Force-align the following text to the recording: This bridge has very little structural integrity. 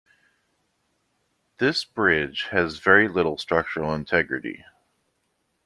This 1.59 1.85
bridge 1.85 2.47
has 2.49 2.79
very 2.79 3.07
little 3.07 3.37
structural 3.37 3.93
integrity. 3.93 4.65